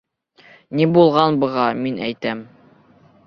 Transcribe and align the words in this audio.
Ни 0.79 0.87
булған 0.95 1.37
быға, 1.45 1.67
мин 1.83 2.01
әйтәм. 2.09 2.43